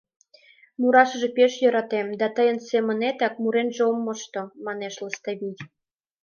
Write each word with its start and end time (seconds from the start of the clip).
—Мурашыже 0.79 1.29
пеш 1.37 1.53
йӧратем, 1.61 2.07
да 2.19 2.27
тыйын 2.35 2.57
семынетак 2.69 3.33
муренже 3.41 3.81
ом 3.91 3.97
мошто,— 4.05 4.41
манеш 4.65 4.95
Лыставий. 5.03 5.57